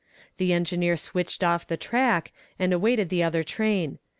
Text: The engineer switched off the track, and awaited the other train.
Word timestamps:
The 0.37 0.51
engineer 0.51 0.97
switched 0.97 1.43
off 1.43 1.67
the 1.67 1.77
track, 1.77 2.31
and 2.57 2.73
awaited 2.73 3.09
the 3.09 3.21
other 3.21 3.43
train. 3.43 3.99